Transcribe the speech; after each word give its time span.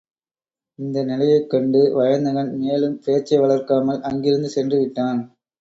இந்த 0.79 1.03
நிலையைக் 1.03 1.49
கண்டு 1.49 1.93
வயந்தகன் 1.93 2.51
மேலும் 2.57 2.97
பேச்சை 3.05 3.39
வளர்க்காமல் 3.39 4.01
அங்கிருந்து 4.01 4.51
சென்றுவிட்டான். 4.55 5.21